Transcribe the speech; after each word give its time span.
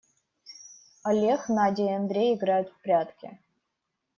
Олег, 1.03 1.47
Надя 1.47 1.83
и 1.83 1.93
Андрей 1.93 2.33
играют 2.33 2.69
в 2.69 2.81
прятки. 2.81 3.39